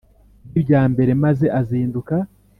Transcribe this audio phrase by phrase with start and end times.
[0.49, 2.15] Nk ibya mbere maze azinduka